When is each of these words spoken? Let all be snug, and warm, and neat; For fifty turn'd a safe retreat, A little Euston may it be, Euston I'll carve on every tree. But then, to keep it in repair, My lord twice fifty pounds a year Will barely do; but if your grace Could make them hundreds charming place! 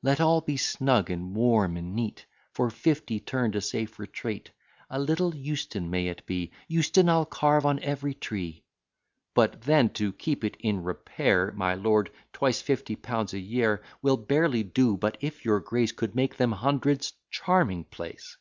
Let 0.00 0.22
all 0.22 0.40
be 0.40 0.56
snug, 0.56 1.10
and 1.10 1.34
warm, 1.36 1.76
and 1.76 1.94
neat; 1.94 2.24
For 2.50 2.70
fifty 2.70 3.20
turn'd 3.20 3.54
a 3.56 3.60
safe 3.60 3.98
retreat, 3.98 4.48
A 4.88 4.98
little 4.98 5.34
Euston 5.36 5.90
may 5.90 6.08
it 6.08 6.24
be, 6.24 6.50
Euston 6.66 7.10
I'll 7.10 7.26
carve 7.26 7.66
on 7.66 7.78
every 7.80 8.14
tree. 8.14 8.62
But 9.34 9.60
then, 9.60 9.90
to 9.90 10.14
keep 10.14 10.44
it 10.44 10.56
in 10.60 10.82
repair, 10.82 11.52
My 11.54 11.74
lord 11.74 12.10
twice 12.32 12.62
fifty 12.62 12.96
pounds 12.96 13.34
a 13.34 13.38
year 13.38 13.82
Will 14.00 14.16
barely 14.16 14.62
do; 14.62 14.96
but 14.96 15.18
if 15.20 15.44
your 15.44 15.60
grace 15.60 15.92
Could 15.92 16.14
make 16.14 16.38
them 16.38 16.52
hundreds 16.52 17.12
charming 17.30 17.84
place! 17.84 18.38